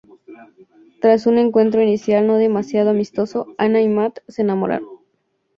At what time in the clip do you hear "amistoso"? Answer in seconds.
2.89-3.53